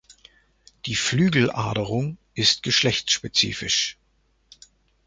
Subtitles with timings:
[0.87, 3.99] Die Flügeladerung ist geschlechtsspezifisch.